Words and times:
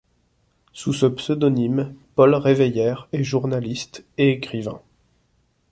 Sous 0.73 0.93
ce 0.93 1.05
pseudonyme, 1.05 1.93
Paul 2.15 2.33
Reveillère 2.33 3.07
est 3.13 3.23
journaliste 3.23 4.03
et 4.17 4.31
écrivain. 4.31 4.81